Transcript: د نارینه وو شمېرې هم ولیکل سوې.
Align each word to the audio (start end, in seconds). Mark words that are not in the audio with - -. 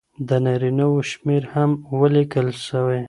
د 0.27 0.29
نارینه 0.45 0.85
وو 0.91 0.99
شمېرې 1.11 1.47
هم 1.53 1.71
ولیکل 1.99 2.47
سوې. 2.67 2.99